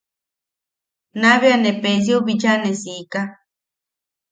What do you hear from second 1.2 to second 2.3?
bea ne Peesiou